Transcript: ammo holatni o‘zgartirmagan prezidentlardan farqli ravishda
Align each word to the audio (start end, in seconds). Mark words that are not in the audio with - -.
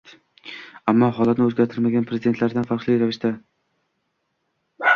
ammo 0.93 1.09
holatni 1.17 1.45
o‘zgartirmagan 1.49 2.09
prezidentlardan 2.13 2.67
farqli 2.73 2.99
ravishda 3.05 3.33